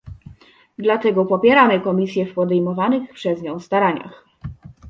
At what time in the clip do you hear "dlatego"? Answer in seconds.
0.77-1.25